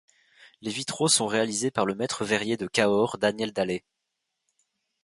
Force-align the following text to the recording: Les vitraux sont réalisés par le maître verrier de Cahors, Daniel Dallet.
Les 0.63 0.71
vitraux 0.71 1.09
sont 1.09 1.27
réalisés 1.27 1.69
par 1.69 1.85
le 1.85 1.93
maître 1.93 2.25
verrier 2.25 2.57
de 2.57 2.65
Cahors, 2.65 3.19
Daniel 3.19 3.53
Dallet. 3.53 3.83